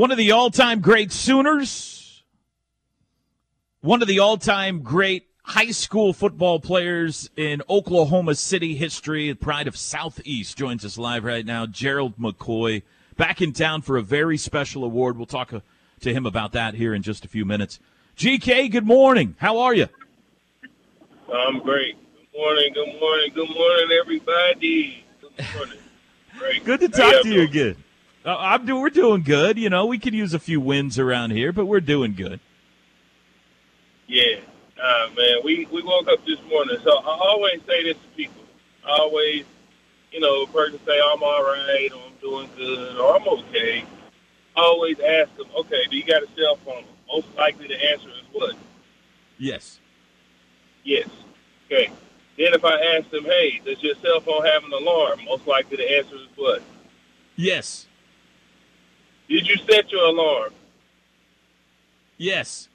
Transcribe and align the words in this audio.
One 0.00 0.10
of 0.10 0.16
the 0.16 0.30
all 0.30 0.50
time 0.50 0.80
great 0.80 1.12
Sooners, 1.12 2.22
one 3.82 4.00
of 4.00 4.08
the 4.08 4.18
all 4.18 4.38
time 4.38 4.80
great 4.80 5.26
high 5.42 5.72
school 5.72 6.14
football 6.14 6.58
players 6.58 7.28
in 7.36 7.60
Oklahoma 7.68 8.34
City 8.34 8.74
history, 8.74 9.34
pride 9.34 9.68
of 9.68 9.76
Southeast, 9.76 10.56
joins 10.56 10.86
us 10.86 10.96
live 10.96 11.22
right 11.22 11.44
now. 11.44 11.66
Gerald 11.66 12.16
McCoy, 12.16 12.82
back 13.18 13.42
in 13.42 13.52
town 13.52 13.82
for 13.82 13.98
a 13.98 14.02
very 14.02 14.38
special 14.38 14.84
award. 14.84 15.18
We'll 15.18 15.26
talk 15.26 15.52
uh, 15.52 15.60
to 16.00 16.14
him 16.14 16.24
about 16.24 16.52
that 16.52 16.72
here 16.72 16.94
in 16.94 17.02
just 17.02 17.26
a 17.26 17.28
few 17.28 17.44
minutes. 17.44 17.78
GK, 18.16 18.70
good 18.70 18.86
morning. 18.86 19.36
How 19.38 19.58
are 19.58 19.74
you? 19.74 19.88
I'm 21.30 21.58
great. 21.58 21.98
Good 22.32 22.38
morning, 22.38 22.72
good 22.72 22.98
morning, 22.98 23.32
good 23.34 23.50
morning, 23.50 23.98
everybody. 24.00 25.04
Good 25.20 25.44
morning. 25.54 25.78
Great. 26.38 26.64
Good 26.64 26.80
to 26.80 26.88
talk 26.88 27.22
to 27.22 27.28
you 27.28 27.42
again. 27.42 27.76
Uh, 28.24 28.36
I'm 28.36 28.66
do- 28.66 28.80
we're 28.80 28.90
doing 28.90 29.22
good. 29.22 29.58
You 29.58 29.70
know, 29.70 29.86
we 29.86 29.98
could 29.98 30.14
use 30.14 30.34
a 30.34 30.38
few 30.38 30.60
wins 30.60 30.98
around 30.98 31.30
here, 31.30 31.52
but 31.52 31.66
we're 31.66 31.80
doing 31.80 32.14
good. 32.14 32.40
Yeah, 34.06 34.40
uh, 34.82 35.08
man. 35.16 35.38
We 35.44 35.66
we 35.70 35.82
woke 35.82 36.08
up 36.08 36.24
this 36.26 36.38
morning, 36.48 36.76
so 36.82 36.98
I 36.98 37.18
always 37.28 37.60
say 37.66 37.84
this 37.84 37.94
to 37.94 38.08
people. 38.16 38.42
I 38.84 38.98
always, 38.98 39.44
you 40.12 40.20
know, 40.20 40.42
a 40.42 40.46
person 40.48 40.80
say 40.84 41.00
I'm 41.00 41.22
all 41.22 41.42
right, 41.44 41.88
or 41.92 42.02
I'm 42.06 42.16
doing 42.20 42.50
good, 42.56 42.98
or 42.98 43.16
I'm 43.16 43.26
okay. 43.28 43.84
I 44.56 44.60
always 44.60 44.98
ask 44.98 45.34
them, 45.36 45.46
okay, 45.60 45.84
do 45.90 45.96
you 45.96 46.04
got 46.04 46.22
a 46.22 46.28
cell 46.36 46.56
phone? 46.64 46.84
Most 47.10 47.28
likely 47.36 47.68
the 47.68 47.90
answer 47.92 48.08
is 48.08 48.24
what? 48.32 48.56
Yes. 49.38 49.78
Yes. 50.84 51.08
Okay. 51.66 51.90
Then 52.36 52.54
if 52.54 52.64
I 52.64 52.80
ask 52.96 53.08
them, 53.10 53.24
hey, 53.24 53.60
does 53.64 53.82
your 53.82 53.94
cell 53.96 54.20
phone 54.20 54.44
have 54.44 54.64
an 54.64 54.72
alarm? 54.72 55.20
Most 55.24 55.46
likely 55.46 55.76
the 55.76 55.98
answer 55.98 56.16
is 56.16 56.28
what? 56.36 56.62
Yes. 57.36 57.86
Did 59.30 59.46
you 59.46 59.56
set 59.70 59.92
your 59.92 60.06
alarm? 60.06 60.52
Yes. 62.18 62.68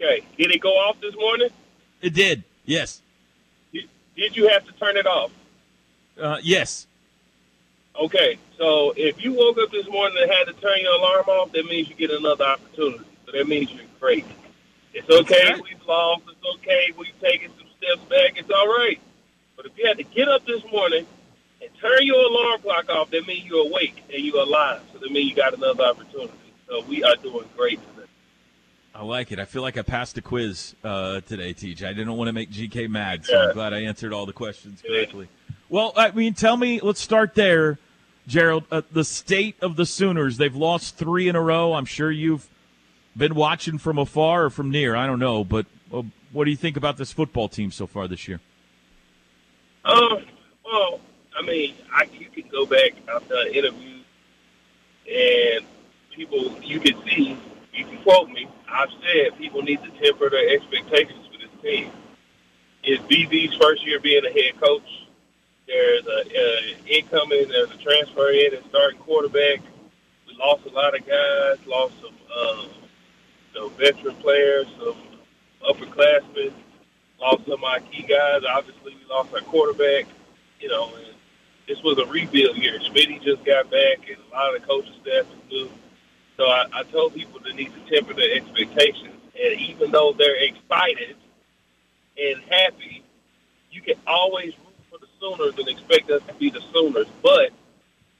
Okay. 0.00 0.24
Did 0.38 0.50
it 0.50 0.60
go 0.62 0.70
off 0.70 0.98
this 1.02 1.14
morning? 1.14 1.50
It 2.00 2.14
did. 2.14 2.42
Yes. 2.64 3.02
Did, 3.72 3.84
did 4.16 4.34
you 4.34 4.48
have 4.48 4.64
to 4.64 4.72
turn 4.72 4.96
it 4.96 5.06
off? 5.06 5.30
Uh, 6.20 6.38
yes. 6.42 6.86
Okay. 8.00 8.38
So 8.56 8.94
if 8.96 9.22
you 9.22 9.34
woke 9.34 9.58
up 9.58 9.70
this 9.70 9.86
morning 9.88 10.16
and 10.22 10.30
had 10.30 10.44
to 10.44 10.54
turn 10.54 10.78
your 10.80 10.94
alarm 10.94 11.24
off, 11.28 11.52
that 11.52 11.66
means 11.66 11.90
you 11.90 11.94
get 11.96 12.10
another 12.10 12.44
opportunity. 12.44 13.04
So 13.26 13.32
that 13.32 13.46
means 13.46 13.70
you're 13.70 13.84
great. 14.00 14.24
It's 14.94 15.08
okay 15.08 15.52
Okay. 15.52 15.60
we've 15.60 15.86
lost. 15.86 16.22
It's 16.30 16.56
okay 16.56 16.92
we've 16.96 17.20
taken 17.20 17.50
some 17.58 17.68
steps 17.76 18.00
back. 18.08 18.38
It's 18.38 18.50
all 18.50 18.66
right. 18.68 18.98
But 19.54 19.66
if 19.66 19.76
you 19.76 19.86
had 19.86 19.98
to 19.98 20.02
get 20.04 20.28
up 20.28 20.46
this 20.46 20.62
morning 20.72 21.06
turn 21.80 21.98
your 22.02 22.20
alarm 22.20 22.60
clock 22.60 22.88
off, 22.90 23.10
that 23.10 23.26
means 23.26 23.44
you're 23.46 23.66
awake 23.66 24.02
and 24.12 24.24
you're 24.24 24.42
alive. 24.42 24.82
So 24.92 24.98
that 24.98 25.10
means 25.10 25.30
you 25.30 25.36
got 25.36 25.54
another 25.54 25.84
opportunity. 25.84 26.32
So 26.68 26.82
we 26.82 27.02
are 27.02 27.16
doing 27.16 27.48
great 27.56 27.80
today. 27.94 28.08
I 28.94 29.02
like 29.02 29.32
it. 29.32 29.38
I 29.38 29.44
feel 29.44 29.62
like 29.62 29.78
I 29.78 29.82
passed 29.82 30.18
a 30.18 30.22
quiz 30.22 30.74
uh, 30.84 31.20
today, 31.22 31.54
TJ. 31.54 31.84
I 31.84 31.92
didn't 31.92 32.16
want 32.16 32.28
to 32.28 32.32
make 32.32 32.50
GK 32.50 32.88
mad, 32.88 33.24
so 33.24 33.48
I'm 33.48 33.54
glad 33.54 33.72
I 33.72 33.82
answered 33.82 34.12
all 34.12 34.26
the 34.26 34.32
questions 34.32 34.82
correctly. 34.86 35.28
Well, 35.68 35.92
I 35.96 36.10
mean, 36.10 36.34
tell 36.34 36.56
me, 36.56 36.80
let's 36.80 37.00
start 37.00 37.34
there, 37.34 37.78
Gerald. 38.26 38.64
Uh, 38.70 38.82
the 38.90 39.04
state 39.04 39.56
of 39.62 39.76
the 39.76 39.86
Sooners. 39.86 40.36
They've 40.36 40.54
lost 40.54 40.96
three 40.96 41.28
in 41.28 41.36
a 41.36 41.40
row. 41.40 41.74
I'm 41.74 41.84
sure 41.84 42.10
you've 42.10 42.48
been 43.16 43.34
watching 43.34 43.78
from 43.78 43.96
afar 43.96 44.46
or 44.46 44.50
from 44.50 44.70
near. 44.70 44.96
I 44.96 45.06
don't 45.06 45.20
know, 45.20 45.44
but 45.44 45.66
uh, 45.94 46.02
what 46.32 46.44
do 46.44 46.50
you 46.50 46.56
think 46.56 46.76
about 46.76 46.96
this 46.96 47.12
football 47.12 47.48
team 47.48 47.70
so 47.70 47.86
far 47.86 48.08
this 48.08 48.26
year? 48.26 48.40
Um, 49.84 50.24
well, 50.64 51.00
I 51.40 51.46
mean, 51.46 51.74
I, 51.92 52.04
you 52.12 52.28
can 52.28 52.50
go 52.50 52.66
back. 52.66 52.92
I've 53.12 53.26
done 53.28 53.46
interviews, 53.48 54.04
and 55.10 55.64
people 56.14 56.54
you 56.62 56.80
can 56.80 57.02
see. 57.06 57.38
You 57.72 57.84
can 57.86 58.02
quote 58.02 58.28
me. 58.28 58.46
I've 58.68 58.90
said 59.02 59.38
people 59.38 59.62
need 59.62 59.82
to 59.82 59.90
temper 60.02 60.28
their 60.28 60.50
expectations 60.50 61.26
for 61.26 61.38
this 61.38 61.62
team. 61.62 61.90
It's 62.82 63.02
BV's 63.04 63.54
first 63.56 63.86
year 63.86 64.00
being 64.00 64.24
a 64.24 64.30
head 64.30 64.60
coach. 64.60 65.06
There's 65.66 66.04
a, 66.06 66.24
a 66.36 66.76
incoming. 66.98 67.48
There's 67.48 67.70
a 67.70 67.78
transfer 67.78 68.30
in 68.30 68.54
and 68.54 68.64
starting 68.68 68.98
quarterback. 69.00 69.60
We 70.26 70.36
lost 70.38 70.66
a 70.66 70.70
lot 70.70 70.98
of 70.98 71.06
guys. 71.06 71.66
Lost 71.66 71.94
some, 72.02 72.14
um, 72.36 72.68
you 73.54 73.60
know, 73.60 73.68
veteran 73.70 74.16
players, 74.16 74.66
some 74.78 74.96
upperclassmen 75.66 76.52
lost 77.20 77.44
some 77.44 77.52
of 77.52 77.64
our 77.64 77.80
key 77.80 78.02
guys. 78.02 78.42
Obviously, 78.48 78.94
we 78.94 79.04
lost 79.08 79.32
our 79.34 79.40
quarterback. 79.40 80.06
You 80.58 80.68
know, 80.68 80.90
and 80.94 81.14
this 81.70 81.82
was 81.84 81.98
a 81.98 82.06
rebuild 82.06 82.56
year. 82.56 82.80
Smitty 82.80 83.22
just 83.22 83.44
got 83.44 83.70
back, 83.70 83.98
and 84.08 84.16
a 84.18 84.34
lot 84.34 84.56
of 84.56 84.60
the 84.60 84.66
coaching 84.66 84.92
staff 85.02 85.24
is 85.24 85.50
new. 85.52 85.70
So 86.36 86.46
I, 86.46 86.66
I 86.72 86.82
told 86.82 87.14
people 87.14 87.38
they 87.44 87.52
need 87.52 87.70
to 87.72 87.94
temper 87.94 88.12
their 88.12 88.34
expectations. 88.34 89.14
And 89.40 89.60
even 89.60 89.92
though 89.92 90.12
they're 90.12 90.42
excited 90.42 91.14
and 92.18 92.42
happy, 92.50 93.04
you 93.70 93.82
can 93.82 93.94
always 94.04 94.52
root 94.58 94.74
for 94.90 94.98
the 94.98 95.06
Sooners 95.20 95.56
and 95.58 95.68
expect 95.68 96.10
us 96.10 96.20
to 96.26 96.34
be 96.34 96.50
the 96.50 96.60
Sooners. 96.72 97.06
But 97.22 97.52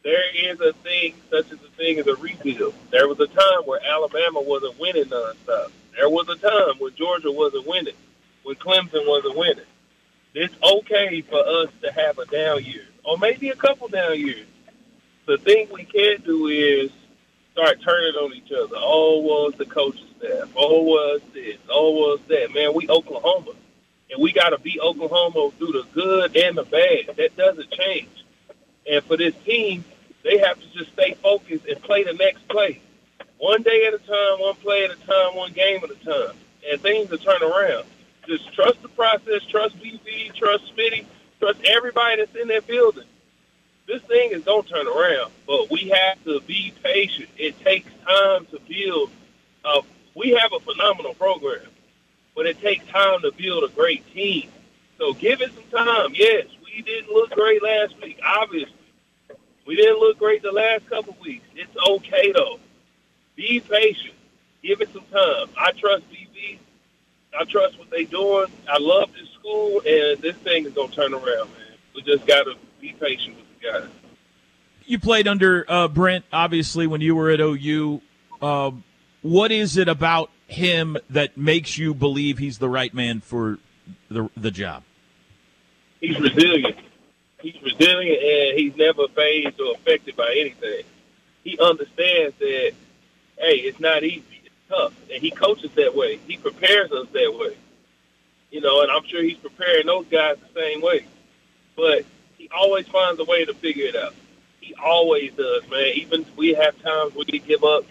there 0.04 0.22
is 0.32 0.60
a 0.60 0.72
thing, 0.84 1.14
such 1.28 1.46
as 1.46 1.58
a 1.58 1.76
thing 1.76 1.98
as 1.98 2.06
a 2.06 2.14
rebuild. 2.14 2.74
There 2.92 3.08
was 3.08 3.18
a 3.18 3.26
time 3.26 3.62
where 3.64 3.80
Alabama 3.84 4.42
wasn't 4.42 4.78
winning 4.78 5.06
nonstop. 5.06 5.72
There 5.96 6.08
was 6.08 6.28
a 6.28 6.36
time 6.36 6.78
when 6.78 6.94
Georgia 6.94 7.32
wasn't 7.32 7.66
winning, 7.66 7.96
when 8.44 8.54
Clemson 8.54 9.08
wasn't 9.08 9.36
winning. 9.36 9.64
It's 10.34 10.54
okay 10.62 11.22
for 11.22 11.40
us 11.44 11.70
to 11.82 11.90
have 11.90 12.20
a 12.20 12.26
down 12.26 12.62
year, 12.64 12.86
or 13.10 13.18
maybe 13.18 13.48
a 13.48 13.56
couple 13.56 13.88
down 13.88 14.18
years. 14.18 14.46
The 15.26 15.36
thing 15.36 15.66
we 15.72 15.84
can't 15.84 16.24
do 16.24 16.46
is 16.46 16.92
start 17.52 17.82
turning 17.82 18.14
on 18.14 18.32
each 18.34 18.52
other. 18.52 18.76
Oh, 18.76 19.48
it's 19.48 19.58
the 19.58 19.66
coaching 19.66 20.06
staff. 20.16 20.48
Oh, 20.56 21.16
it's 21.16 21.24
this. 21.34 21.56
Oh, 21.68 22.14
it's 22.14 22.22
that. 22.28 22.54
Man, 22.54 22.72
we 22.72 22.88
Oklahoma, 22.88 23.50
and 24.12 24.22
we 24.22 24.32
got 24.32 24.50
to 24.50 24.60
beat 24.60 24.78
Oklahoma 24.80 25.50
through 25.58 25.72
the 25.72 25.84
good 25.92 26.36
and 26.36 26.56
the 26.56 26.62
bad. 26.62 27.16
That 27.16 27.36
doesn't 27.36 27.70
change. 27.72 28.24
And 28.88 29.02
for 29.04 29.16
this 29.16 29.34
team, 29.44 29.84
they 30.22 30.38
have 30.38 30.60
to 30.60 30.72
just 30.72 30.92
stay 30.92 31.14
focused 31.20 31.66
and 31.66 31.82
play 31.82 32.04
the 32.04 32.12
next 32.12 32.46
play. 32.48 32.80
One 33.38 33.62
day 33.62 33.86
at 33.86 33.94
a 33.94 33.98
time, 33.98 34.38
one 34.38 34.54
play 34.54 34.84
at 34.84 34.92
a 34.92 35.06
time, 35.06 35.34
one 35.34 35.52
game 35.52 35.80
at 35.82 35.90
a 35.90 36.04
time. 36.04 36.36
And 36.70 36.80
things 36.80 37.10
will 37.10 37.18
turn 37.18 37.42
around. 37.42 37.86
Just 38.28 38.52
trust 38.54 38.80
the 38.82 38.88
process, 38.90 39.42
trust 39.48 39.76
BV, 39.78 40.32
trust 40.34 40.76
Smitty, 40.76 41.06
trust 41.40 41.60
everybody 41.64 42.16
that's 42.16 42.36
in 42.36 42.48
that 42.48 42.66
building. 42.66 43.04
This 43.86 44.02
thing 44.02 44.30
is 44.30 44.44
going 44.44 44.62
to 44.62 44.68
turn 44.68 44.86
around, 44.86 45.32
but 45.46 45.70
we 45.70 45.88
have 45.88 46.22
to 46.24 46.40
be 46.42 46.72
patient. 46.82 47.28
It 47.36 47.58
takes 47.60 47.90
time 48.06 48.46
to 48.46 48.60
build. 48.68 49.10
Uh, 49.64 49.82
we 50.14 50.30
have 50.30 50.52
a 50.52 50.60
phenomenal 50.60 51.14
program, 51.14 51.66
but 52.36 52.46
it 52.46 52.60
takes 52.60 52.86
time 52.86 53.22
to 53.22 53.32
build 53.32 53.64
a 53.64 53.68
great 53.68 54.08
team. 54.14 54.48
So 54.98 55.12
give 55.14 55.40
it 55.40 55.50
some 55.54 55.86
time. 55.86 56.12
Yes, 56.14 56.46
we 56.64 56.82
didn't 56.82 57.10
look 57.10 57.30
great 57.30 57.62
last 57.62 58.00
week, 58.00 58.20
obviously. 58.24 58.74
We 59.66 59.76
didn't 59.76 59.98
look 59.98 60.18
great 60.18 60.42
the 60.42 60.52
last 60.52 60.88
couple 60.88 61.16
weeks. 61.22 61.44
It's 61.54 61.76
okay, 61.88 62.32
though. 62.32 62.60
Be 63.34 63.60
patient. 63.60 64.14
Give 64.62 64.80
it 64.80 64.92
some 64.92 65.04
time. 65.10 65.48
I 65.56 65.72
trust 65.72 66.04
BV. 66.10 66.58
I 67.38 67.44
trust 67.44 67.78
what 67.78 67.90
they're 67.90 68.04
doing. 68.04 68.46
I 68.68 68.78
love 68.78 69.10
this 69.12 69.28
school, 69.30 69.80
and 69.86 70.20
this 70.20 70.36
thing 70.36 70.66
is 70.66 70.72
going 70.72 70.90
to 70.90 70.96
turn 70.96 71.14
around, 71.14 71.24
man. 71.24 71.76
We 71.94 72.02
just 72.02 72.26
got 72.26 72.44
to 72.44 72.54
be 72.80 72.92
patient 72.98 73.36
with 73.36 73.46
the 73.60 73.80
guys. 73.80 73.88
You 74.84 74.98
played 74.98 75.28
under 75.28 75.64
uh, 75.68 75.88
Brent, 75.88 76.24
obviously, 76.32 76.86
when 76.86 77.00
you 77.00 77.14
were 77.14 77.30
at 77.30 77.40
OU. 77.40 78.00
Um, 78.42 78.84
what 79.22 79.52
is 79.52 79.76
it 79.76 79.88
about 79.88 80.30
him 80.46 80.96
that 81.10 81.36
makes 81.36 81.78
you 81.78 81.94
believe 81.94 82.38
he's 82.38 82.58
the 82.58 82.68
right 82.68 82.92
man 82.92 83.20
for 83.20 83.58
the 84.10 84.28
the 84.36 84.50
job? 84.50 84.82
He's 86.00 86.18
resilient. 86.18 86.76
He's 87.40 87.60
resilient, 87.62 88.22
and 88.22 88.58
he's 88.58 88.76
never 88.76 89.06
phased 89.08 89.60
or 89.60 89.74
affected 89.74 90.16
by 90.16 90.34
anything. 90.38 90.84
He 91.44 91.58
understands 91.58 92.34
that, 92.38 92.72
hey, 93.38 93.56
it's 93.56 93.80
not 93.80 94.02
easy. 94.02 94.24
Tough. 94.70 94.94
And 95.12 95.20
he 95.20 95.30
coaches 95.30 95.72
that 95.74 95.94
way. 95.94 96.18
He 96.26 96.38
prepares 96.38 96.90
us 96.92 97.08
that 97.12 97.34
way. 97.38 97.56
You 98.50 98.60
know, 98.60 98.82
and 98.82 98.90
I'm 98.90 99.04
sure 99.04 99.22
he's 99.22 99.36
preparing 99.36 99.86
those 99.86 100.06
guys 100.06 100.36
the 100.38 100.60
same 100.60 100.80
way. 100.80 101.06
But 101.76 102.04
he 102.38 102.48
always 102.56 102.88
finds 102.88 103.20
a 103.20 103.24
way 103.24 103.44
to 103.44 103.52
figure 103.52 103.86
it 103.86 103.96
out. 103.96 104.14
He 104.60 104.74
always 104.74 105.32
does, 105.34 105.68
man. 105.68 105.92
Even 105.94 106.24
we 106.36 106.54
have 106.54 106.80
times 106.82 107.14
where 107.14 107.24
we 107.30 107.40
give 107.40 107.64
up, 107.64 107.84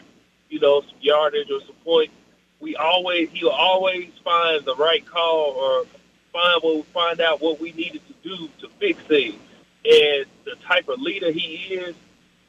you 0.49 0.59
know, 0.59 0.81
some 0.81 0.97
yardage 1.01 1.51
or 1.51 1.59
some 1.61 1.75
points. 1.83 2.13
We 2.61 2.75
always 2.75 3.29
he'll 3.31 3.49
always 3.49 4.09
find 4.23 4.63
the 4.65 4.75
right 4.75 5.05
call 5.05 5.51
or 5.51 5.85
find 6.31 6.61
what 6.61 6.85
find 6.87 7.21
out 7.21 7.41
what 7.41 7.59
we 7.59 7.73
needed 7.73 8.01
to 8.07 8.29
do 8.29 8.49
to 8.61 8.69
fix 8.79 9.01
things. 9.03 9.35
And 9.85 10.25
the 10.45 10.55
type 10.65 10.89
of 10.89 11.01
leader 11.01 11.31
he 11.31 11.73
is, 11.73 11.95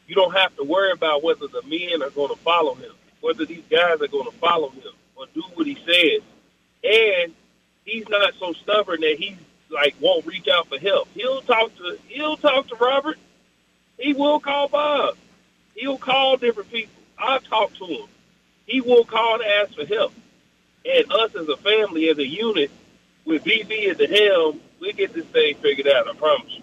you 0.07 0.15
don't 0.15 0.35
have 0.35 0.55
to 0.57 0.65
worry 0.65 0.93
about 0.93 1.23
whether 1.23 1.47
the 1.47 1.63
men 1.63 2.03
are 2.03 2.11
going 2.11 2.35
to 2.35 2.41
follow 2.43 2.75
him, 2.75 2.93
whether 3.21 3.45
these 3.45 3.65
guys 3.71 4.01
are 4.01 4.09
going 4.09 4.27
to 4.27 4.37
follow 4.39 4.71
him 4.71 4.93
or 5.17 5.27
do 5.35 5.43
what 5.55 5.67
he 5.67 5.77
says. 5.87 6.23
And 6.83 7.35
he's 7.85 8.09
not 8.09 8.35
so 8.39 8.53
stubborn 8.55 9.01
that 9.01 9.17
he's 9.19 9.37
like 9.71 9.95
won't 10.01 10.27
reach 10.27 10.49
out 10.49 10.69
for 10.69 10.79
help. 10.79 11.09
He'll 11.15 11.43
talk 11.43 11.75
to 11.77 11.99
he'll 12.09 12.37
talk 12.37 12.69
to 12.69 12.77
Robert. 12.77 13.19
He 13.99 14.13
will 14.13 14.41
call 14.41 14.69
Bob. 14.69 15.17
He'll 15.75 15.99
call 15.99 16.37
different 16.37 16.71
people. 16.71 16.95
I 17.19 17.35
I 17.35 17.39
talk 17.39 17.75
to 17.75 17.85
him. 17.85 18.09
He 18.67 18.81
will 18.81 19.05
call 19.05 19.39
to 19.39 19.47
ask 19.47 19.75
for 19.75 19.85
help. 19.85 20.13
And 20.85 21.13
us 21.13 21.35
as 21.35 21.49
a 21.49 21.57
family, 21.59 22.09
as 22.09 22.19
a 22.19 22.27
unit, 22.27 22.71
with 23.25 23.45
BV 23.45 23.91
at 23.91 23.99
the 23.99 24.07
helm, 24.07 24.61
we 24.81 24.93
get 24.93 25.13
this 25.13 25.27
thing 25.27 25.55
figured 25.57 25.87
out. 25.87 26.09
I 26.09 26.15
promise 26.15 26.51
you. 26.57 26.63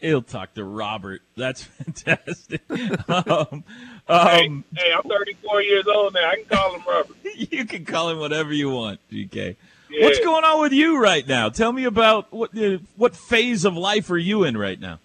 He'll 0.00 0.22
talk 0.22 0.54
to 0.54 0.64
Robert. 0.64 1.22
That's 1.36 1.62
fantastic. 1.64 2.62
um, 3.08 3.64
um, 4.08 4.64
hey, 4.76 4.84
hey, 4.84 4.92
I'm 4.92 5.08
34 5.08 5.62
years 5.62 5.86
old 5.86 6.14
now. 6.14 6.28
I 6.28 6.36
can 6.36 6.44
call 6.44 6.74
him 6.74 6.82
Robert. 6.86 7.16
you 7.34 7.64
can 7.64 7.84
call 7.84 8.10
him 8.10 8.18
whatever 8.18 8.52
you 8.52 8.70
want, 8.70 9.00
GK. 9.10 9.56
Yeah. 9.90 10.04
What's 10.04 10.18
going 10.20 10.44
on 10.44 10.60
with 10.60 10.72
you 10.72 10.98
right 11.00 11.26
now? 11.26 11.48
Tell 11.48 11.72
me 11.72 11.84
about 11.84 12.32
what 12.32 12.56
uh, 12.56 12.78
what 12.96 13.14
phase 13.14 13.64
of 13.64 13.76
life 13.76 14.10
are 14.10 14.18
you 14.18 14.44
in 14.44 14.56
right 14.56 14.78
now? 14.78 14.98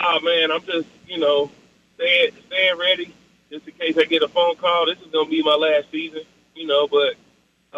Oh 0.00 0.20
man, 0.20 0.50
I'm 0.50 0.62
just 0.62 0.88
you 1.06 1.18
know 1.18 1.50
staying 1.96 2.30
staying 2.46 2.78
ready 2.78 3.14
just 3.50 3.66
in 3.66 3.74
case 3.74 3.98
I 3.98 4.04
get 4.04 4.22
a 4.22 4.28
phone 4.28 4.56
call. 4.56 4.86
This 4.86 4.98
is 5.00 5.12
gonna 5.12 5.28
be 5.28 5.42
my 5.42 5.54
last 5.54 5.90
season, 5.90 6.22
you 6.54 6.66
know. 6.66 6.88
But 6.88 7.14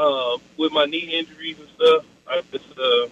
uh, 0.00 0.38
with 0.56 0.72
my 0.72 0.84
knee 0.84 1.18
injuries 1.18 1.58
and 1.58 1.68
stuff, 1.70 2.04
I 2.28 2.42
just 2.52 2.78
uh, 2.78 3.08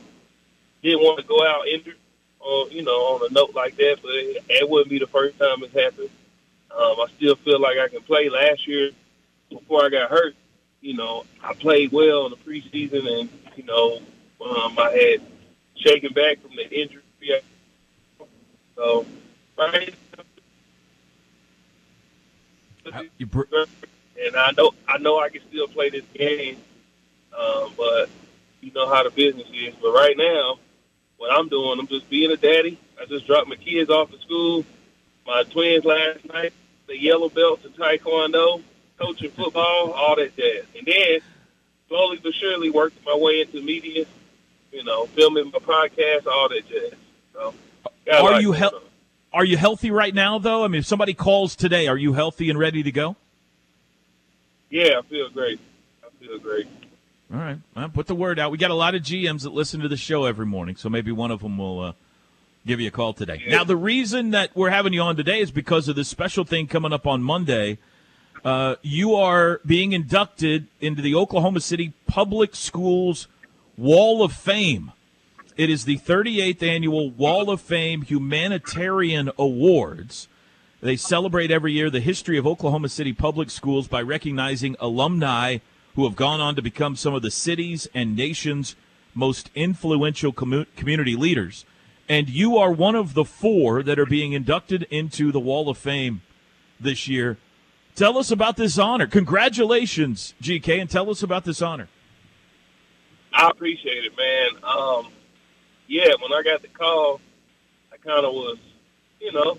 didn't 0.82 1.00
want 1.00 1.18
to 1.20 1.26
go 1.26 1.44
out 1.44 1.66
injured, 1.66 1.96
on 2.40 2.70
you 2.70 2.82
know, 2.82 3.14
on 3.14 3.30
a 3.30 3.32
note 3.32 3.54
like 3.54 3.76
that. 3.76 3.98
But 4.02 4.12
it, 4.12 4.44
it 4.48 4.68
wouldn't 4.70 4.90
be 4.90 4.98
the 4.98 5.06
first 5.06 5.38
time 5.38 5.62
it's 5.62 5.74
happened. 5.74 6.10
Um, 6.76 7.00
I 7.00 7.06
still 7.16 7.36
feel 7.36 7.60
like 7.60 7.78
I 7.78 7.88
can 7.88 8.02
play. 8.02 8.28
Last 8.28 8.66
year, 8.68 8.90
before 9.48 9.84
I 9.84 9.88
got 9.88 10.10
hurt, 10.10 10.34
you 10.80 10.94
know, 10.94 11.24
I 11.42 11.54
played 11.54 11.90
well 11.92 12.26
in 12.26 12.32
the 12.32 12.36
preseason, 12.36 13.20
and 13.20 13.30
you 13.56 13.64
know, 13.64 14.00
um, 14.44 14.78
I 14.78 14.90
had 14.90 15.22
shaken 15.76 16.12
back 16.12 16.40
from 16.40 16.54
the 16.54 16.68
injury. 16.70 17.02
So, 18.76 19.06
right. 19.58 19.94
And 24.24 24.36
I 24.36 24.52
know, 24.56 24.72
I 24.86 24.98
know, 24.98 25.18
I 25.18 25.28
can 25.30 25.40
still 25.48 25.66
play 25.68 25.90
this 25.90 26.04
game, 26.14 26.58
um, 27.36 27.72
but 27.76 28.08
you 28.60 28.70
know 28.72 28.88
how 28.88 29.02
the 29.02 29.10
business 29.10 29.48
is. 29.52 29.74
But 29.80 29.92
right 29.92 30.16
now, 30.16 30.58
what 31.16 31.32
I'm 31.32 31.48
doing, 31.48 31.78
I'm 31.78 31.86
just 31.86 32.08
being 32.10 32.30
a 32.30 32.36
daddy. 32.36 32.78
I 33.00 33.06
just 33.06 33.26
dropped 33.26 33.48
my 33.48 33.56
kids 33.56 33.90
off 33.90 34.12
at 34.12 34.20
school. 34.20 34.64
My 35.26 35.42
twins 35.44 35.84
last 35.84 36.24
night, 36.26 36.52
the 36.86 36.98
yellow 37.00 37.28
belts 37.28 37.64
in 37.64 37.72
taekwondo, 37.72 38.62
coaching 38.98 39.30
football, 39.30 39.92
all 39.92 40.16
that 40.16 40.36
jazz. 40.36 40.64
And 40.76 40.86
then 40.86 41.20
slowly 41.88 42.18
but 42.22 42.34
surely 42.34 42.70
working 42.70 43.02
my 43.04 43.14
way 43.16 43.40
into 43.40 43.62
media, 43.62 44.04
you 44.72 44.84
know, 44.84 45.06
filming 45.06 45.50
my 45.50 45.58
podcast, 45.58 46.26
all 46.26 46.48
that 46.48 46.68
jazz. 46.68 46.94
So, 47.32 47.54
are 48.12 48.22
like 48.32 48.42
you 48.42 48.52
he- 48.52 48.68
are 49.32 49.44
you 49.44 49.56
healthy 49.56 49.90
right 49.90 50.14
now 50.14 50.38
though? 50.38 50.64
I 50.64 50.68
mean, 50.68 50.78
if 50.80 50.86
somebody 50.86 51.14
calls 51.14 51.56
today, 51.56 51.88
are 51.88 51.96
you 51.96 52.12
healthy 52.14 52.48
and 52.50 52.58
ready 52.58 52.82
to 52.82 52.92
go? 52.92 53.16
Yeah, 54.70 54.98
I 54.98 55.02
feel 55.02 55.28
great. 55.30 55.60
I 56.02 56.24
feel 56.24 56.38
great. 56.38 56.66
All 57.32 57.40
right, 57.40 57.58
well, 57.74 57.88
put 57.88 58.06
the 58.06 58.14
word 58.14 58.38
out. 58.38 58.52
We 58.52 58.58
got 58.58 58.70
a 58.70 58.74
lot 58.74 58.94
of 58.94 59.02
GMs 59.02 59.42
that 59.42 59.52
listen 59.52 59.80
to 59.80 59.88
the 59.88 59.96
show 59.96 60.26
every 60.26 60.46
morning, 60.46 60.76
so 60.76 60.88
maybe 60.88 61.10
one 61.10 61.32
of 61.32 61.40
them 61.40 61.58
will 61.58 61.80
uh, 61.80 61.92
give 62.66 62.80
you 62.80 62.88
a 62.88 62.90
call 62.90 63.12
today. 63.12 63.44
Now, 63.48 63.64
the 63.64 63.76
reason 63.76 64.30
that 64.30 64.50
we're 64.54 64.70
having 64.70 64.92
you 64.92 65.00
on 65.00 65.16
today 65.16 65.40
is 65.40 65.50
because 65.50 65.88
of 65.88 65.94
this 65.94 66.08
special 66.08 66.44
thing 66.44 66.66
coming 66.66 66.92
up 66.92 67.06
on 67.06 67.22
Monday. 67.22 67.78
Uh, 68.44 68.76
you 68.82 69.14
are 69.14 69.60
being 69.64 69.92
inducted 69.92 70.66
into 70.80 71.00
the 71.00 71.14
Oklahoma 71.14 71.60
City 71.60 71.92
Public 72.06 72.54
Schools 72.54 73.28
Wall 73.78 74.22
of 74.22 74.32
Fame. 74.32 74.92
It 75.56 75.70
is 75.70 75.84
the 75.84 75.98
38th 75.98 76.62
annual 76.62 77.10
Wall 77.10 77.50
of 77.50 77.60
Fame 77.60 78.02
Humanitarian 78.02 79.30
Awards. 79.38 80.28
They 80.80 80.96
celebrate 80.96 81.50
every 81.50 81.72
year 81.72 81.88
the 81.88 82.00
history 82.00 82.36
of 82.36 82.46
Oklahoma 82.46 82.88
City 82.88 83.12
public 83.12 83.48
schools 83.48 83.88
by 83.88 84.02
recognizing 84.02 84.76
alumni 84.80 85.58
who 85.94 86.04
have 86.04 86.14
gone 86.14 86.40
on 86.40 86.54
to 86.56 86.62
become 86.62 86.94
some 86.94 87.14
of 87.14 87.22
the 87.22 87.30
city's 87.30 87.88
and 87.94 88.14
nation's 88.14 88.76
most 89.14 89.50
influential 89.54 90.30
community 90.32 91.16
leaders. 91.16 91.64
And 92.08 92.28
you 92.28 92.56
are 92.56 92.70
one 92.70 92.94
of 92.94 93.14
the 93.14 93.24
four 93.24 93.82
that 93.82 93.98
are 93.98 94.06
being 94.06 94.32
inducted 94.32 94.84
into 94.90 95.32
the 95.32 95.40
Wall 95.40 95.68
of 95.68 95.76
Fame 95.76 96.22
this 96.78 97.08
year. 97.08 97.36
Tell 97.96 98.18
us 98.18 98.30
about 98.30 98.56
this 98.56 98.78
honor. 98.78 99.06
Congratulations, 99.06 100.34
GK, 100.40 100.80
and 100.80 100.88
tell 100.88 101.10
us 101.10 101.22
about 101.22 101.44
this 101.44 101.62
honor. 101.62 101.88
I 103.32 103.50
appreciate 103.50 104.04
it, 104.04 104.12
man. 104.16 104.62
Um, 104.62 105.08
yeah, 105.88 106.12
when 106.20 106.32
I 106.32 106.42
got 106.42 106.62
the 106.62 106.68
call, 106.68 107.20
I 107.92 107.96
kind 107.96 108.24
of 108.24 108.32
was, 108.34 108.58
you 109.20 109.32
know, 109.32 109.58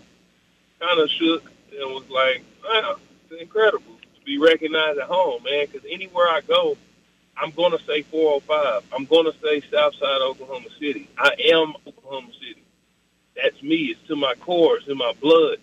kind 0.80 1.00
of 1.00 1.10
shook 1.10 1.44
and 1.72 1.94
was 1.94 2.10
like, 2.10 2.44
wow, 2.64 2.98
it's 3.30 3.42
incredible 3.42 3.98
to 4.02 4.26
be 4.26 4.38
recognized 4.38 5.00
at 5.00 5.08
home, 5.08 5.44
man, 5.44 5.68
because 5.72 5.88
anywhere 5.90 6.28
I 6.28 6.42
go, 6.42 6.78
I'm 7.40 7.52
going 7.52 7.72
to 7.78 7.84
say 7.86 8.02
405. 8.04 8.84
I'm 8.94 9.06
going 9.06 9.26
to 9.32 9.38
say 9.42 9.62
Southside 9.72 10.22
of 10.22 10.30
Oklahoma 10.32 10.70
City. 10.80 11.10
I 11.18 11.36
am 11.54 11.76
Oklahoma 11.86 12.32
City. 12.34 12.64
That's 13.36 13.62
me. 13.62 13.96
It's 13.96 14.08
to 14.08 14.16
my 14.16 14.34
core. 14.42 14.78
It's 14.78 14.88
in 14.88 14.98
my 14.98 15.14
blood. 15.22 15.58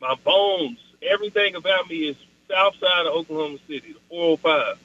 My 0.00 0.14
bones, 0.24 0.78
everything 1.02 1.54
about 1.54 1.88
me 1.88 2.08
is 2.08 2.16
Southside 2.48 3.06
of 3.06 3.14
Oklahoma 3.14 3.58
City, 3.66 3.92
the 3.92 4.00
405. 4.10 4.78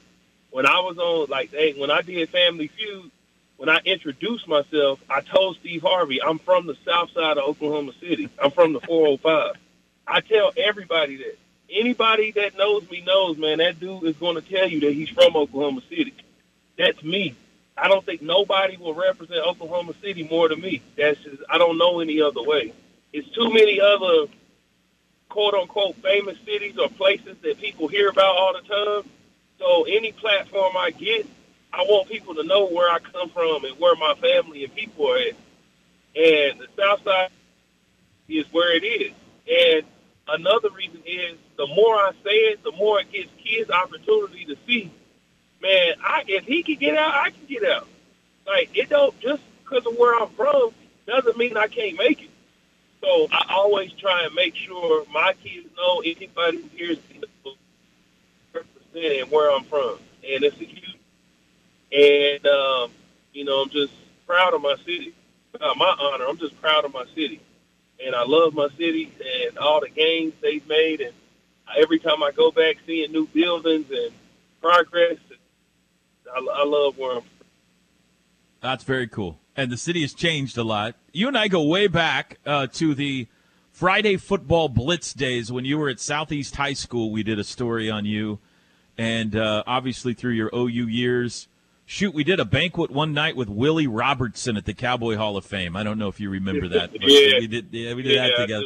When 0.50 0.66
I 0.66 0.80
was 0.80 0.98
on, 0.98 1.28
like, 1.28 1.52
when 1.76 1.90
I 1.90 2.02
did 2.02 2.28
Family 2.30 2.68
Feud, 2.68 3.10
when 3.56 3.68
I 3.68 3.80
introduced 3.84 4.48
myself, 4.48 5.00
I 5.10 5.20
told 5.20 5.56
Steve 5.56 5.82
Harvey, 5.82 6.22
I'm 6.22 6.38
from 6.38 6.66
the 6.66 6.76
south 6.84 7.10
side 7.12 7.38
of 7.38 7.44
Oklahoma 7.44 7.92
City. 8.00 8.28
I'm 8.42 8.50
from 8.50 8.72
the 8.72 8.80
405. 8.80 9.56
I 10.06 10.20
tell 10.20 10.52
everybody 10.56 11.16
that. 11.18 11.38
Anybody 11.74 12.30
that 12.32 12.56
knows 12.56 12.88
me 12.88 13.00
knows, 13.00 13.36
man, 13.36 13.58
that 13.58 13.80
dude 13.80 14.04
is 14.04 14.16
going 14.16 14.36
to 14.36 14.42
tell 14.42 14.68
you 14.68 14.80
that 14.80 14.92
he's 14.92 15.08
from 15.08 15.34
Oklahoma 15.34 15.82
City. 15.88 16.14
That's 16.78 17.02
me. 17.02 17.34
I 17.76 17.88
don't 17.88 18.06
think 18.06 18.22
nobody 18.22 18.76
will 18.76 18.94
represent 18.94 19.40
Oklahoma 19.44 19.94
City 20.00 20.22
more 20.28 20.48
than 20.48 20.60
me. 20.60 20.82
That's 20.96 21.20
just, 21.20 21.42
I 21.50 21.58
don't 21.58 21.76
know 21.76 21.98
any 21.98 22.22
other 22.22 22.42
way. 22.42 22.72
It's 23.12 23.28
too 23.30 23.52
many 23.52 23.80
other 23.80 24.30
quote 25.28 25.54
unquote 25.54 25.96
famous 25.96 26.38
cities 26.44 26.78
or 26.78 26.88
places 26.90 27.36
that 27.42 27.58
people 27.58 27.88
hear 27.88 28.08
about 28.08 28.36
all 28.36 28.52
the 28.52 28.60
time. 28.60 29.10
So 29.58 29.84
any 29.88 30.12
platform 30.12 30.76
I 30.76 30.90
get, 30.90 31.26
I 31.72 31.82
want 31.82 32.08
people 32.08 32.36
to 32.36 32.44
know 32.44 32.68
where 32.68 32.88
I 32.88 33.00
come 33.00 33.30
from 33.30 33.64
and 33.64 33.78
where 33.80 33.96
my 33.96 34.14
family 34.14 34.62
and 34.62 34.72
people 34.74 35.10
are 35.10 35.18
at. 35.18 35.34
And 36.16 36.60
the 36.60 36.68
South 36.78 37.02
Side 37.02 37.30
is 38.28 38.46
where 38.52 38.76
it 38.76 38.84
is. 38.84 39.12
And 39.50 39.84
another 40.28 40.70
reason 40.70 41.02
is 41.06 41.36
the 41.58 41.66
more 41.68 41.96
I 41.96 42.12
say 42.24 42.30
it, 42.52 42.64
the 42.64 42.72
more 42.72 43.00
it 43.00 43.12
gives 43.12 43.30
kids 43.44 43.70
opportunity 43.70 44.44
to 44.46 44.56
see, 44.66 44.92
man, 45.62 45.94
I 46.04 46.24
if 46.28 46.44
he 46.46 46.62
can 46.62 46.76
get 46.76 46.96
out, 46.96 47.14
I 47.14 47.30
can 47.30 47.46
get 47.48 47.64
out. 47.64 47.88
Like 48.46 48.70
it 48.76 48.90
don't 48.90 49.18
just 49.20 49.42
because 49.64 49.86
of 49.86 49.96
where 49.98 50.20
I'm 50.20 50.30
from 50.30 50.70
doesn't 51.06 51.38
mean 51.38 51.56
I 51.56 51.68
can't 51.68 51.98
make 51.98 52.22
it. 52.22 52.30
So 53.02 53.28
I 53.32 53.46
always 53.50 53.92
try 53.94 54.24
and 54.24 54.34
make 54.34 54.56
sure 54.56 55.04
my 55.12 55.34
kids 55.42 55.68
know 55.76 56.00
anybody 56.00 56.58
me 56.78 56.94
representing 58.54 59.30
where 59.30 59.52
I'm 59.52 59.64
from. 59.64 59.98
And 60.24 60.44
it's 60.44 60.56
a 60.60 60.64
huge 60.64 60.84
and, 61.92 62.46
um, 62.46 62.92
you 63.32 63.44
know, 63.44 63.62
I'm 63.62 63.70
just 63.70 63.92
proud 64.26 64.54
of 64.54 64.62
my 64.62 64.76
city. 64.86 65.14
Uh, 65.60 65.74
my 65.76 65.94
honor. 66.00 66.26
I'm 66.28 66.38
just 66.38 66.60
proud 66.60 66.84
of 66.84 66.92
my 66.94 67.06
city. 67.14 67.40
And 68.04 68.14
I 68.14 68.24
love 68.24 68.54
my 68.54 68.68
city 68.76 69.12
and 69.46 69.58
all 69.58 69.80
the 69.80 69.88
gains 69.88 70.34
they've 70.40 70.66
made. 70.66 71.00
And 71.00 71.14
every 71.76 71.98
time 71.98 72.22
I 72.22 72.30
go 72.32 72.50
back 72.50 72.76
seeing 72.86 73.12
new 73.12 73.26
buildings 73.28 73.86
and 73.90 74.12
progress, 74.60 75.18
I, 76.34 76.38
I 76.38 76.64
love 76.64 76.98
where 76.98 77.18
I'm. 77.18 77.22
That's 78.60 78.84
very 78.84 79.06
cool. 79.06 79.38
And 79.56 79.70
the 79.70 79.76
city 79.76 80.00
has 80.00 80.14
changed 80.14 80.58
a 80.58 80.64
lot. 80.64 80.96
You 81.12 81.28
and 81.28 81.38
I 81.38 81.48
go 81.48 81.62
way 81.62 81.86
back 81.86 82.38
uh, 82.44 82.66
to 82.72 82.94
the 82.94 83.28
Friday 83.70 84.16
football 84.16 84.68
blitz 84.68 85.12
days 85.12 85.52
when 85.52 85.64
you 85.64 85.78
were 85.78 85.88
at 85.88 86.00
Southeast 86.00 86.56
High 86.56 86.72
School. 86.72 87.10
We 87.10 87.22
did 87.22 87.38
a 87.38 87.44
story 87.44 87.90
on 87.90 88.04
you. 88.04 88.38
And 88.96 89.34
uh, 89.36 89.64
obviously, 89.66 90.14
through 90.14 90.32
your 90.32 90.50
OU 90.54 90.86
years, 90.86 91.48
Shoot, 91.86 92.14
we 92.14 92.24
did 92.24 92.40
a 92.40 92.46
banquet 92.46 92.90
one 92.90 93.12
night 93.12 93.36
with 93.36 93.48
Willie 93.48 93.86
Robertson 93.86 94.56
at 94.56 94.64
the 94.64 94.72
Cowboy 94.72 95.16
Hall 95.16 95.36
of 95.36 95.44
Fame. 95.44 95.76
I 95.76 95.82
don't 95.82 95.98
know 95.98 96.08
if 96.08 96.18
you 96.18 96.30
remember 96.30 96.66
that. 96.68 96.90
yeah. 97.00 97.38
we 97.38 97.46
did. 97.46 97.68
Yeah, 97.70 97.94
we 97.94 98.02
did 98.02 98.12
yeah, 98.12 98.28
that 98.28 98.36
together. 98.36 98.64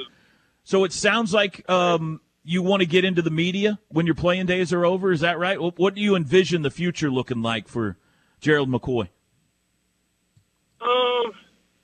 So 0.63 0.85
it 0.85 0.93
sounds 0.93 1.35
like 1.35 1.69
um, 1.69 2.21
you 2.45 2.63
want 2.63 2.81
to 2.81 2.87
get 2.87 3.05
into 3.05 3.21
the 3.21 3.31
media 3.31 3.81
when 3.89 4.07
your 4.07 4.15
playing 4.15 4.47
days 4.47 4.73
are 4.73 4.87
over. 4.87 5.11
Is 5.11 5.21
that 5.21 5.39
right? 5.39 5.59
What 5.61 5.95
do 5.95 6.01
you 6.01 6.15
envision 6.15 6.63
the 6.63 6.71
future 6.71 7.11
looking 7.11 7.43
like 7.43 7.67
for 7.67 7.97
Gerald 8.41 8.71
McCoy? 8.71 9.09
Um, 10.81 11.33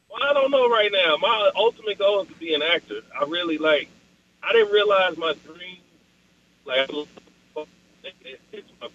well, 0.09 0.23
I 0.23 0.33
don't 0.35 0.53
know 0.53 0.69
right 0.69 0.91
now. 0.93 1.17
My 1.21 1.51
ultimate 1.57 1.99
goal 1.99 2.23
is 2.23 2.29
to 2.29 2.35
be 2.35 2.55
an 2.55 2.63
actor. 2.63 3.01
I 3.19 3.25
really 3.25 3.59
like. 3.59 3.89
I 4.41 4.53
didn't 4.53 4.73
realize 4.73 5.17
my 5.17 5.35
dream. 5.45 5.79
Like, 6.65 6.89
it's 8.53 8.69
my 8.81 8.87
Uh 8.87 8.89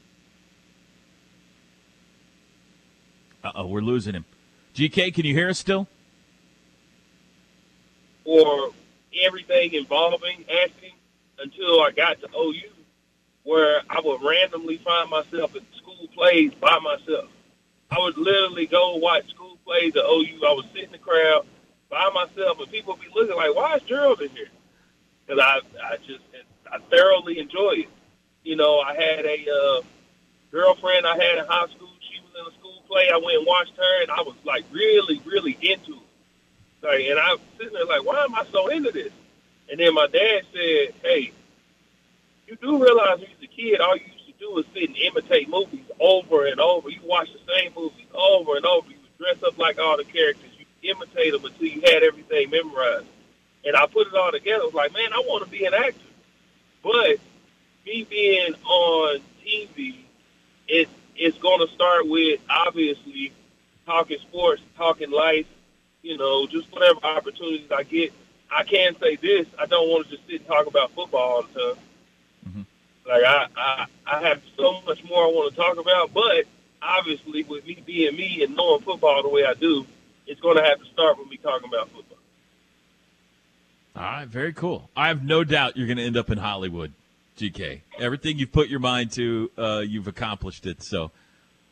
oh, 3.43 3.67
we're 3.67 3.81
losing 3.81 4.13
him. 4.13 4.25
GK, 4.75 5.13
can 5.13 5.25
you 5.25 5.34
hear 5.34 5.50
us 5.50 5.60
still? 5.60 5.88
For 8.24 8.72
everything 9.25 9.74
involving 9.74 10.46
acting, 10.63 10.93
until 11.39 11.81
I 11.81 11.91
got 11.91 12.19
to 12.22 12.27
OU, 12.38 12.69
where 13.43 13.81
I 13.89 14.01
would 14.03 14.22
randomly 14.22 14.77
find 14.77 15.10
myself 15.10 15.55
at 15.55 15.63
school 15.75 16.08
plays 16.13 16.53
by 16.53 16.79
myself. 16.79 17.29
I 17.91 17.98
would 18.00 18.17
literally 18.17 18.67
go 18.67 18.98
watch 18.98 19.29
school 19.29 19.58
plays 19.65 19.96
at 19.96 20.03
OU. 20.03 20.41
I 20.46 20.53
would 20.53 20.65
sit 20.74 20.84
in 20.84 20.91
the 20.91 20.98
crowd 20.98 21.46
by 21.89 22.10
myself, 22.13 22.60
and 22.60 22.69
people 22.72 22.93
would 22.93 23.01
be 23.01 23.10
looking 23.13 23.36
like, 23.36 23.55
"Why 23.55 23.75
is 23.75 23.81
Gerald 23.84 24.22
in 24.22 24.29
here?" 24.29 24.50
Because 25.25 25.41
I, 25.41 25.60
I 25.84 25.98
just, 25.98 26.22
I 26.72 26.77
thoroughly 26.89 27.39
enjoy 27.39 27.72
it. 27.72 27.89
You 28.43 28.55
know, 28.55 28.79
I 28.79 28.93
had 28.93 29.25
a 29.25 29.46
uh, 29.50 29.81
girlfriend 30.51 31.08
I 31.08 31.17
had 31.17 31.39
in 31.39 31.46
high 31.46 31.67
school. 31.67 31.89
She 32.00 32.19
was 32.22 32.31
in 32.39 32.53
a 32.53 32.60
school 32.60 32.78
play. 32.89 33.10
I 33.13 33.17
went 33.17 33.38
and 33.38 33.48
watched 33.48 33.77
her, 33.77 34.01
and 34.01 34.12
I 34.12 34.22
was 34.22 34.36
like 34.43 34.65
really, 34.72 35.22
really 35.25 35.58
into 35.62 35.93
it. 35.93 36.10
Like, 36.81 37.01
and 37.01 37.19
I 37.19 37.34
was 37.34 37.41
sitting 37.58 37.74
there 37.74 37.86
like, 37.86 38.03
why 38.03 38.24
am 38.24 38.36
I 38.36 38.46
so 38.51 38.67
into 38.67 38.91
this? 38.91 39.12
And 39.69 39.79
then 39.79 39.93
my 39.93 40.08
dad 40.08 40.41
said, 40.51 40.96
hey, 41.03 41.31
you 42.48 42.55
do 42.55 42.81
realize 42.81 43.19
when 43.19 43.29
you 43.29 43.36
was 43.39 43.43
a 43.43 43.48
kid, 43.48 43.79
all 43.79 43.96
you 43.96 44.03
used 44.05 44.25
to 44.25 44.34
do 44.39 44.58
is 44.58 44.65
sit 44.74 44.89
and 44.89 44.98
imitate 44.98 45.50
movies 45.50 45.86
over 46.00 46.48
and 46.48 46.60
over. 46.60 46.89
You 46.89 47.00
watch 47.03 47.29
the 47.31 47.53
same 47.53 47.72
movies 47.75 48.08
over 48.13 48.55
and 48.55 48.65
over. 48.65 48.89
You 48.89 48.98
would 48.98 49.17
dress 49.17 49.43
up 49.43 49.58
like 49.58 49.77
all 49.77 49.98
the 49.98 50.05
characters. 50.05 50.50
You 50.58 50.91
imitate 50.91 51.34
them 51.34 51.46
until 51.46 51.67
you 51.67 51.81
had 51.81 52.01
everything 52.01 52.50
memorized. 52.50 53.05
And 53.65 53.75
I 53.75 53.86
put 53.86 54.08
it 54.08 54.15
all 54.15 54.31
together. 54.31 54.63
I 54.63 54.65
was 54.65 54.74
like, 54.74 54.93
man, 54.93 55.13
I 55.13 55.19
want 55.27 55.43
to 55.43 55.50
be 55.50 55.65
an 55.65 55.74
actor. 55.74 56.00
But 56.81 57.17
me 57.86 58.08
being 58.10 58.55
on 58.65 59.19
TV, 59.46 59.98
it, 60.67 60.89
it's 61.15 61.38
going 61.38 61.60
to 61.67 61.74
start 61.74 62.08
with, 62.08 62.39
obviously, 62.79 63.31
talking 63.86 64.17
sports, 64.19 64.62
talking 64.77 65.12
life, 65.12 65.45
you 66.01 66.17
know, 66.17 66.48
just 66.48 66.71
whatever 66.71 67.00
opportunities 67.03 67.71
I 67.71 67.83
get. 67.83 68.13
I 68.51 68.63
can 68.63 68.95
say 69.00 69.15
this: 69.15 69.48
I 69.59 69.65
don't 69.65 69.89
want 69.89 70.07
to 70.07 70.15
just 70.15 70.27
sit 70.27 70.41
and 70.41 70.48
talk 70.48 70.67
about 70.67 70.91
football 70.91 71.21
all 71.21 71.41
the 71.43 71.59
time. 71.59 71.83
Mm-hmm. 72.48 72.62
Like 73.07 73.24
I, 73.24 73.48
I, 73.55 73.86
I 74.05 74.27
have 74.27 74.41
so 74.57 74.81
much 74.81 75.03
more 75.03 75.24
I 75.24 75.27
want 75.27 75.53
to 75.53 75.59
talk 75.59 75.77
about, 75.77 76.13
but 76.13 76.45
obviously, 76.81 77.43
with 77.43 77.65
me 77.65 77.83
being 77.86 78.15
me 78.15 78.43
and 78.43 78.55
knowing 78.55 78.81
football 78.81 79.21
the 79.21 79.29
way 79.29 79.45
I 79.45 79.53
do, 79.53 79.86
it's 80.25 80.39
going 80.39 80.57
to 80.57 80.63
have 80.63 80.79
to 80.79 80.86
start 80.86 81.17
with 81.17 81.29
me 81.29 81.38
talking 81.38 81.67
about 81.67 81.89
football. 81.89 82.17
All 83.95 84.03
right, 84.03 84.27
very 84.27 84.53
cool. 84.53 84.89
I 84.95 85.09
have 85.09 85.24
no 85.24 85.43
doubt 85.43 85.75
you're 85.75 85.88
going 85.88 85.98
to 85.98 86.05
end 86.05 86.15
up 86.15 86.29
in 86.29 86.38
Hollywood, 86.38 86.93
GK. 87.38 87.81
Everything 88.00 88.38
you've 88.38 88.51
put 88.51 88.69
your 88.69 88.79
mind 88.79 89.12
to, 89.13 89.51
uh, 89.57 89.83
you've 89.86 90.07
accomplished 90.07 90.65
it. 90.65 90.81
So 90.81 91.12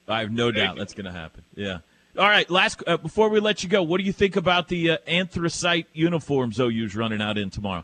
I 0.08 0.22
have 0.22 0.32
no 0.32 0.52
doubt 0.52 0.78
that's 0.78 0.94
going 0.94 1.06
to 1.06 1.12
happen. 1.12 1.44
Yeah. 1.56 1.80
All 2.18 2.28
right, 2.28 2.50
last 2.50 2.82
uh, 2.88 2.98
before 2.98 3.30
we 3.30 3.40
let 3.40 3.62
you 3.62 3.70
go, 3.70 3.84
what 3.84 4.00
do 4.00 4.04
you 4.04 4.12
think 4.14 4.38
about 4.38 4.70
the 4.70 4.92
uh, 4.92 4.98
anthracite 5.06 5.86
uniforms 5.94 6.60
OU's 6.60 6.96
running 6.96 7.22
out 7.22 7.38
in 7.38 7.52
tomorrow? 7.52 7.84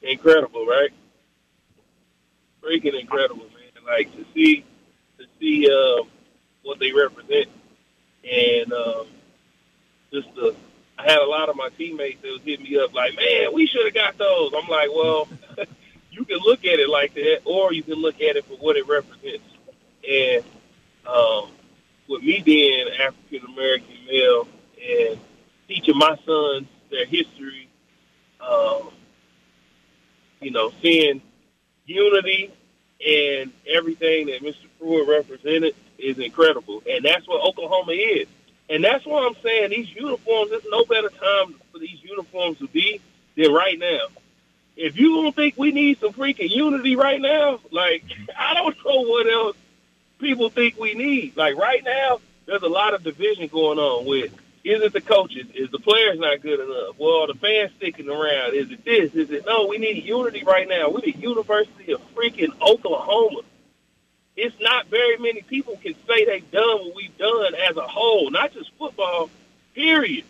Incredible, 0.00 0.64
right? 0.64 0.90
Freaking 2.62 2.98
incredible, 2.98 3.46
man! 3.46 3.84
Like 3.84 4.14
to 4.14 4.24
see 4.32 4.64
to 5.18 5.24
see 5.40 5.68
uh, 5.68 6.04
what 6.62 6.78
they 6.78 6.92
represent, 6.92 7.48
and 8.30 8.72
um, 8.72 9.06
just 10.12 10.32
the. 10.36 10.54
I 10.96 11.10
had 11.10 11.18
a 11.18 11.26
lot 11.26 11.48
of 11.48 11.56
my 11.56 11.70
teammates 11.70 12.22
that 12.22 12.30
was 12.30 12.42
hitting 12.44 12.64
me 12.64 12.78
up 12.78 12.94
like, 12.94 13.16
"Man, 13.16 13.52
we 13.52 13.66
should 13.66 13.86
have 13.86 13.94
got 13.94 14.16
those." 14.18 14.52
I'm 14.56 14.68
like, 14.68 14.90
"Well, 14.94 15.26
you 16.12 16.24
can 16.24 16.38
look 16.38 16.64
at 16.64 16.78
it 16.78 16.88
like 16.88 17.14
that, 17.14 17.40
or 17.44 17.72
you 17.72 17.82
can 17.82 17.94
look 17.94 18.20
at 18.20 18.36
it 18.36 18.44
for 18.44 18.54
what 18.58 18.76
it 18.76 18.86
represents." 18.86 19.44
And 20.08 20.44
um, 21.06 21.50
with 22.08 22.22
me 22.22 22.42
being 22.44 22.88
African 23.00 23.48
American 23.52 23.96
male 24.06 24.48
and 24.82 25.18
teaching 25.68 25.96
my 25.96 26.16
sons 26.26 26.66
their 26.90 27.06
history, 27.06 27.68
um, 28.40 28.90
you 30.40 30.50
know, 30.50 30.72
seeing 30.82 31.22
unity 31.86 32.52
and 33.06 33.52
everything 33.66 34.26
that 34.26 34.42
Mr. 34.42 34.66
Pruitt 34.78 35.08
represented 35.08 35.74
is 35.98 36.18
incredible. 36.18 36.82
And 36.88 37.04
that's 37.04 37.26
what 37.26 37.40
Oklahoma 37.42 37.92
is. 37.92 38.28
And 38.68 38.82
that's 38.82 39.04
why 39.04 39.26
I'm 39.26 39.34
saying 39.42 39.70
these 39.70 39.94
uniforms, 39.94 40.50
there's 40.50 40.64
no 40.70 40.84
better 40.84 41.10
time 41.10 41.54
for 41.72 41.78
these 41.78 42.02
uniforms 42.02 42.58
to 42.58 42.68
be 42.68 43.00
than 43.36 43.52
right 43.52 43.78
now. 43.78 44.06
If 44.76 44.98
you 44.98 45.22
don't 45.22 45.34
think 45.36 45.54
we 45.56 45.70
need 45.70 46.00
some 46.00 46.12
freaking 46.12 46.50
unity 46.50 46.96
right 46.96 47.20
now, 47.20 47.60
like, 47.70 48.04
I 48.38 48.54
don't 48.54 48.76
know 48.84 49.02
what 49.02 49.30
else 49.30 49.56
people 50.24 50.48
think 50.48 50.78
we 50.78 50.94
need. 50.94 51.36
Like 51.36 51.56
right 51.56 51.84
now, 51.84 52.20
there's 52.46 52.62
a 52.62 52.68
lot 52.68 52.94
of 52.94 53.04
division 53.04 53.46
going 53.48 53.78
on 53.78 54.06
with 54.06 54.32
is 54.64 54.80
it 54.80 54.94
the 54.94 55.00
coaches? 55.02 55.46
Is 55.54 55.70
the 55.70 55.78
players 55.78 56.18
not 56.18 56.40
good 56.40 56.58
enough? 56.58 56.98
Well, 56.98 57.26
the 57.26 57.34
fans 57.34 57.70
sticking 57.76 58.08
around. 58.08 58.54
Is 58.54 58.70
it 58.70 58.82
this? 58.82 59.14
Is 59.14 59.30
it 59.30 59.44
no? 59.46 59.66
We 59.66 59.76
need 59.76 60.02
unity 60.04 60.42
right 60.42 60.66
now. 60.66 60.88
We 60.88 61.02
need 61.02 61.22
University 61.22 61.92
of 61.92 62.00
freaking 62.14 62.48
Oklahoma. 62.62 63.42
It's 64.36 64.56
not 64.60 64.86
very 64.86 65.18
many 65.18 65.42
people 65.42 65.76
can 65.76 65.94
say 66.08 66.24
they've 66.24 66.50
done 66.50 66.78
what 66.78 66.96
we've 66.96 67.16
done 67.18 67.54
as 67.54 67.76
a 67.76 67.86
whole, 67.86 68.30
not 68.30 68.52
just 68.52 68.72
football, 68.78 69.30
period, 69.74 70.24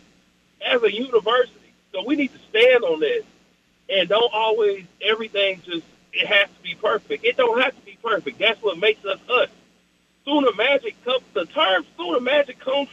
as 0.67 0.83
a 0.83 0.93
university. 0.93 1.73
So 1.93 2.05
we 2.05 2.17
need 2.17 2.33
to 2.33 2.39
stand 2.51 2.83
on 2.83 3.01
that. 3.01 3.23
And 3.89 4.09
don't 4.09 4.33
always 4.35 4.85
everything 5.01 5.63
just 5.65 5.87
it 6.13 6.27
has 6.27 6.49
to 6.49 6.63
be 6.63 6.75
perfect. 6.75 7.25
It 7.25 7.37
don't 7.37 7.61
have 7.61 7.75
to 7.75 7.85
be 7.85 7.99
perfect. 8.03 8.41
That's 8.41 8.61
what 8.63 8.79
makes 8.79 9.05
us 9.05 9.21
us. 9.29 9.49
Sooner 10.25 10.53
magic 10.55 11.03
comes. 11.05 11.23
The 11.35 11.45
term 11.47 11.85
Sooner 11.97 12.21
magic 12.21 12.59
comes 12.59 12.89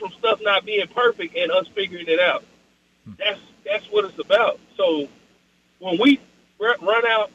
being 0.66 0.88
perfect 0.88 1.36
and 1.36 1.52
us 1.52 1.68
figuring 1.74 2.06
it 2.08 2.20
out. 2.20 2.44
Hmm. 3.06 3.14
That's 3.18 3.40
that's 3.66 3.86
what 3.92 4.06
it's 4.06 4.20
about. 4.20 4.60
So 4.78 5.08
when 5.80 6.00
we 6.00 6.20
run 6.60 7.06
out 7.08 7.32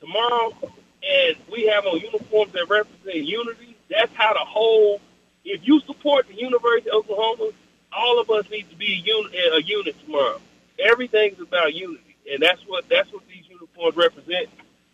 tomorrow 0.00 0.52
and 0.62 1.36
we 1.50 1.66
have 1.66 1.86
on 1.86 1.98
uniforms 1.98 2.52
that 2.52 2.68
represent 2.68 3.16
unity, 3.16 3.76
that's 3.90 4.12
how 4.14 4.32
the 4.32 4.40
whole. 4.40 5.00
If 5.44 5.66
you 5.66 5.80
support 5.80 6.28
the 6.28 6.34
University 6.34 6.88
of 6.90 6.98
Oklahoma, 6.98 7.50
all 7.92 8.20
of 8.20 8.30
us 8.30 8.48
need 8.48 8.70
to 8.70 8.76
be 8.76 8.92
a 8.92 8.96
unit, 8.96 9.32
a 9.54 9.62
unit 9.62 9.96
tomorrow. 10.04 10.40
Everything's 10.78 11.40
about 11.40 11.74
unity, 11.74 12.16
and 12.30 12.40
that's 12.40 12.62
what 12.66 12.88
that's 12.88 13.12
what 13.12 13.22
these 13.28 13.44
uniforms 13.48 13.96
represent. 13.96 14.48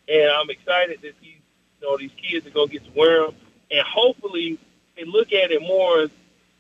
And 0.08 0.30
I'm 0.30 0.49
excited 0.49 1.02
that 1.02 1.14
these 1.20 1.37
you 1.80 1.87
know 1.87 1.99
these 1.99 2.12
kids 2.16 2.47
are 2.47 2.50
gonna 2.50 2.68
get 2.68 2.85
to 2.85 2.90
wear 2.99 3.26
them 3.26 3.35
and 3.70 3.87
hopefully 3.87 4.58
they 4.97 5.04
look 5.04 5.32
at 5.32 5.50
it 5.50 5.61
more 5.62 6.02
as 6.02 6.11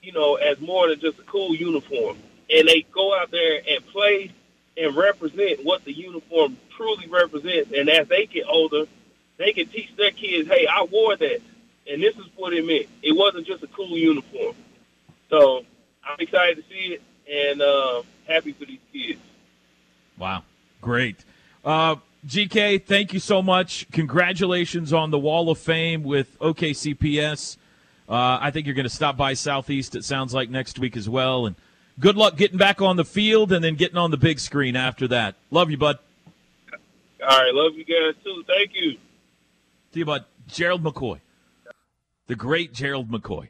you 0.08 0.14
know 0.14 0.36
as 0.36 0.58
more 0.58 0.88
than 0.88 0.98
just 0.98 1.18
a 1.18 1.22
cool 1.24 1.54
uniform, 1.54 2.16
and 2.48 2.66
they 2.66 2.86
go 2.92 3.14
out 3.14 3.30
there 3.30 3.60
and 3.68 3.86
play 3.88 4.30
and 4.78 4.96
represent 4.96 5.62
what 5.66 5.84
the 5.84 5.92
uniform 5.92 6.56
truly 6.74 7.06
represents. 7.08 7.70
And 7.76 7.90
as 7.90 8.08
they 8.08 8.24
get 8.24 8.46
older, 8.48 8.86
they 9.36 9.52
can 9.52 9.66
teach 9.66 9.94
their 9.96 10.10
kids, 10.10 10.48
"Hey, 10.48 10.66
I 10.66 10.84
wore 10.84 11.14
that, 11.16 11.42
and 11.86 12.02
this 12.02 12.16
is 12.16 12.24
what 12.36 12.54
it 12.54 12.64
meant. 12.64 12.86
It 13.02 13.12
wasn't 13.12 13.46
just 13.46 13.62
a 13.62 13.66
cool 13.66 13.98
uniform." 13.98 14.56
So 15.28 15.66
I'm 16.02 16.16
excited 16.20 16.56
to 16.56 16.62
see 16.70 16.94
it 16.94 17.02
and 17.30 17.60
uh, 17.60 18.02
happy 18.26 18.52
for 18.52 18.64
these 18.64 18.80
kids. 18.90 19.20
Wow, 20.16 20.42
great. 20.80 21.22
Uh, 21.62 21.96
GK, 22.26 22.82
thank 22.82 23.12
you 23.12 23.20
so 23.20 23.42
much. 23.42 23.86
Congratulations 23.92 24.94
on 24.94 25.10
the 25.10 25.18
Wall 25.18 25.50
of 25.50 25.58
Fame 25.58 26.02
with 26.02 26.38
OKCPS. 26.38 27.58
Uh, 28.08 28.38
I 28.40 28.50
think 28.50 28.66
you're 28.66 28.74
going 28.74 28.84
to 28.84 28.90
stop 28.90 29.16
by 29.16 29.34
Southeast, 29.34 29.94
it 29.94 30.04
sounds 30.04 30.32
like, 30.32 30.48
next 30.48 30.78
week 30.78 30.96
as 30.96 31.08
well. 31.08 31.44
And 31.44 31.56
good 32.00 32.16
luck 32.16 32.36
getting 32.36 32.56
back 32.56 32.80
on 32.80 32.96
the 32.96 33.04
field 33.04 33.52
and 33.52 33.62
then 33.62 33.74
getting 33.74 33.98
on 33.98 34.10
the 34.10 34.16
big 34.16 34.40
screen 34.40 34.76
after 34.76 35.06
that. 35.08 35.34
Love 35.50 35.70
you, 35.70 35.76
bud. 35.76 35.98
All 37.20 37.28
right. 37.28 37.52
Love 37.52 37.74
you 37.74 37.84
guys, 37.84 38.14
too. 38.24 38.42
Thank 38.46 38.70
you. 38.74 38.92
See 39.92 40.00
you, 40.00 40.04
bud. 40.06 40.24
Gerald 40.46 40.82
McCoy. 40.82 41.20
The 42.28 42.34
great 42.34 42.72
Gerald 42.72 43.10
McCoy. 43.10 43.48